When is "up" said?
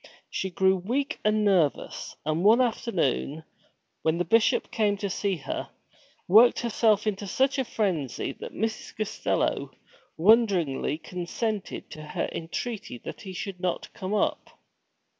14.15-14.57